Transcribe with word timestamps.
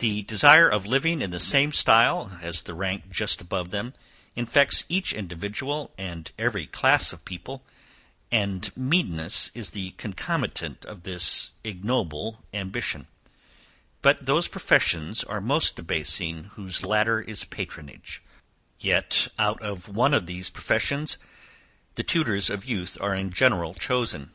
The 0.00 0.20
desire 0.20 0.68
of 0.68 0.84
living 0.84 1.22
in 1.22 1.30
the 1.30 1.38
same 1.40 1.72
style, 1.72 2.38
as 2.42 2.60
the 2.60 2.74
rank 2.74 3.10
just 3.10 3.40
above 3.40 3.70
them, 3.70 3.94
infects 4.34 4.84
each 4.86 5.14
individual 5.14 5.94
and 5.96 6.30
every 6.38 6.66
class 6.66 7.10
of 7.14 7.24
people, 7.24 7.64
and 8.30 8.70
meanness 8.76 9.50
is 9.54 9.70
the 9.70 9.92
concomitant 9.92 10.84
of 10.84 11.04
this 11.04 11.52
ignoble 11.64 12.44
ambition; 12.52 13.06
but 14.02 14.26
those 14.26 14.46
professions 14.46 15.24
are 15.24 15.40
most 15.40 15.74
debasing 15.76 16.50
whose 16.56 16.84
ladder 16.84 17.22
is 17.22 17.46
patronage; 17.46 18.20
yet 18.78 19.28
out 19.38 19.62
of 19.62 19.88
one 19.88 20.12
of 20.12 20.26
these 20.26 20.50
professions 20.50 21.16
the 21.94 22.02
tutors 22.04 22.50
of 22.50 22.66
youth 22.66 22.98
are 23.00 23.14
in 23.14 23.30
general 23.32 23.72
chosen. 23.72 24.32